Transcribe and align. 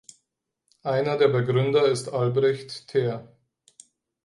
Einer 0.81 1.15
der 1.19 1.27
Begründer 1.27 1.85
ist 1.85 2.09
Albrecht 2.09 2.87
Thaer. 2.87 3.31